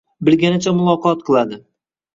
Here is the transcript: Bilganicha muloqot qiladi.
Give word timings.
Bilganicha 0.29 0.73
muloqot 0.79 1.25
qiladi. 1.29 1.65